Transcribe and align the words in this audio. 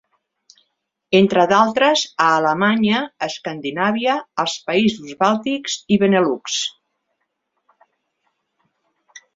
Entre 1.17 1.43
d'altres, 1.51 2.05
a 2.27 2.29
Alemanya, 2.37 3.03
Escandinàvia, 3.27 4.17
els 4.45 4.57
països 4.71 5.15
bàltics 5.21 5.77
i 5.97 6.01
Benelux. 6.05 6.61